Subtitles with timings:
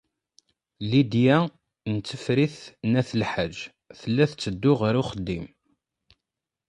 [0.89, 1.37] Lidya
[1.93, 2.57] n Tifrit
[2.89, 3.55] n At Lḥaǧ
[3.99, 5.45] tella tetteddu ɣer uxeddim.